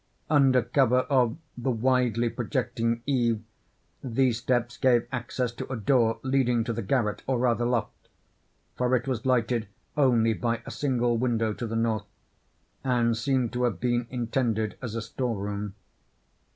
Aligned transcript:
Under 0.31 0.63
cover 0.63 1.01
of 1.11 1.37
the 1.55 1.69
widely 1.69 2.27
projecting 2.27 3.03
eave 3.05 3.43
these 4.03 4.39
steps 4.39 4.75
gave 4.77 5.07
access 5.11 5.51
to 5.51 5.71
a 5.71 5.77
door 5.77 6.17
leading 6.23 6.63
to 6.63 6.73
the 6.73 6.81
garret, 6.81 7.21
or 7.27 7.37
rather 7.37 7.65
loft—for 7.65 8.95
it 8.95 9.07
was 9.07 9.27
lighted 9.27 9.67
only 9.95 10.33
by 10.33 10.63
a 10.65 10.71
single 10.71 11.19
window 11.19 11.53
to 11.53 11.67
the 11.67 11.75
north, 11.75 12.07
and 12.83 13.15
seemed 13.15 13.53
to 13.53 13.61
have 13.65 13.79
been 13.79 14.07
intended 14.09 14.75
as 14.81 14.95
a 14.95 15.03
store 15.03 15.37
room. 15.37 15.75